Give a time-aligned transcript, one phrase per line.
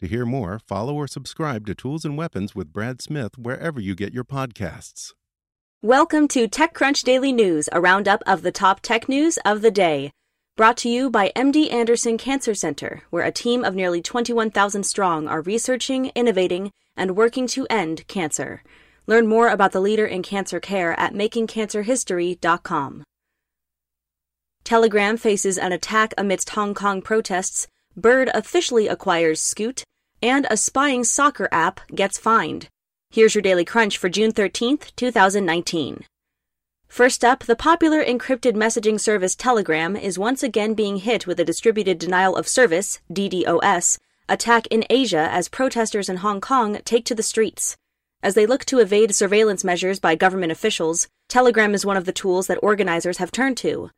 [0.00, 3.94] To hear more, follow or subscribe to Tools and Weapons with Brad Smith wherever you
[3.94, 5.14] get your podcasts.
[5.82, 10.12] Welcome to TechCrunch Daily News, a roundup of the top tech news of the day.
[10.54, 15.28] Brought to you by MD Anderson Cancer Center, where a team of nearly 21,000 strong
[15.28, 18.62] are researching, innovating, and working to end cancer.
[19.06, 23.04] Learn more about the leader in cancer care at makingcancerhistory.com.
[24.62, 29.82] Telegram faces an attack amidst Hong Kong protests, Bird officially acquires Scoot,
[30.20, 32.68] and a spying soccer app gets fined.
[33.10, 36.04] Here's your daily crunch for June 13th, 2019.
[36.88, 41.44] First up, the popular encrypted messaging service Telegram is once again being hit with a
[41.44, 47.14] distributed denial of service, DDoS, attack in Asia as protesters in Hong Kong take to
[47.14, 47.78] the streets.
[48.22, 52.12] As they look to evade surveillance measures by government officials, Telegram is one of the
[52.12, 53.90] tools that organizers have turned to.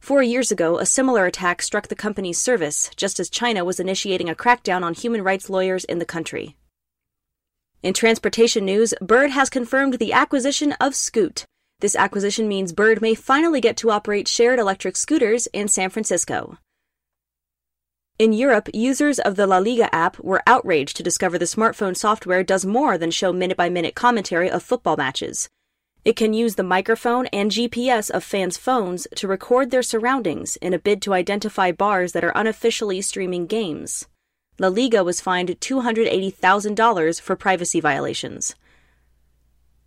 [0.00, 4.28] Four years ago, a similar attack struck the company's service, just as China was initiating
[4.28, 6.56] a crackdown on human rights lawyers in the country.
[7.82, 11.44] In transportation news, Bird has confirmed the acquisition of Scoot.
[11.80, 16.58] This acquisition means Bird may finally get to operate shared electric scooters in San Francisco.
[18.18, 22.42] In Europe, users of the La Liga app were outraged to discover the smartphone software
[22.42, 25.50] does more than show minute by minute commentary of football matches.
[26.06, 30.72] It can use the microphone and GPS of fans' phones to record their surroundings in
[30.72, 34.06] a bid to identify bars that are unofficially streaming games.
[34.60, 38.54] La Liga was fined $280,000 for privacy violations.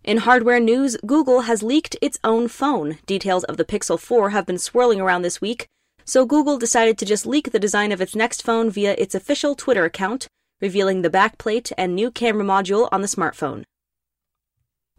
[0.04, 2.98] In hardware news, Google has leaked its own phone.
[3.06, 5.68] Details of the Pixel 4 have been swirling around this week,
[6.04, 9.54] so Google decided to just leak the design of its next phone via its official
[9.54, 10.26] Twitter account,
[10.60, 13.64] revealing the backplate and new camera module on the smartphone.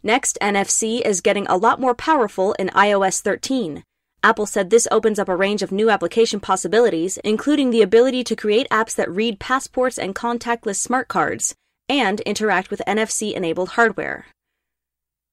[0.02, 3.84] Next, NFC is getting a lot more powerful in iOS 13.
[4.24, 8.36] Apple said this opens up a range of new application possibilities, including the ability to
[8.36, 11.54] create apps that read passports and contactless smart cards,
[11.88, 14.26] and interact with NFC enabled hardware.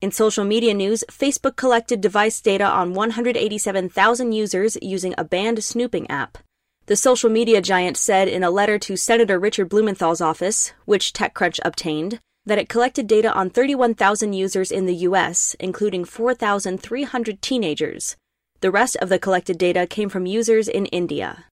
[0.01, 6.09] In social media news, Facebook collected device data on 187,000 users using a banned snooping
[6.09, 6.37] app.
[6.85, 11.59] The social media giant said in a letter to Senator Richard Blumenthal's office, which TechCrunch
[11.65, 18.17] obtained, that it collected data on 31,000 users in the US, including 4,300 teenagers.
[18.61, 21.45] The rest of the collected data came from users in India.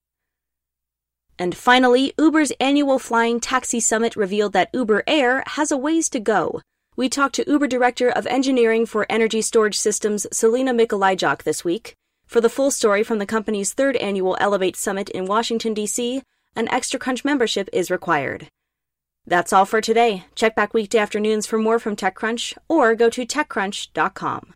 [1.38, 6.18] And finally, Uber's annual Flying Taxi Summit revealed that Uber Air has a ways to
[6.18, 6.60] go.
[6.96, 11.94] We talked to Uber Director of Engineering for Energy Storage Systems, Celina Mikolajczak, this week.
[12.26, 16.22] For the full story from the company's third annual Elevate Summit in Washington, D.C.,
[16.56, 18.48] an Extra Crunch membership is required.
[19.28, 20.24] That's all for today.
[20.34, 24.54] Check back weekday afternoons for more from TechCrunch or go to TechCrunch.com.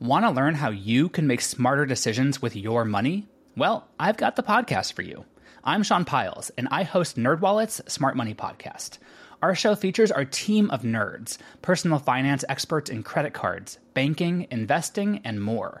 [0.00, 3.28] Want to learn how you can make smarter decisions with your money?
[3.56, 5.24] Well, I've got the podcast for you.
[5.62, 8.98] I'm Sean Pyles, and I host NerdWallet's Smart Money Podcast.
[9.40, 15.20] Our show features our team of nerds, personal finance experts in credit cards, banking, investing,
[15.22, 15.80] and more.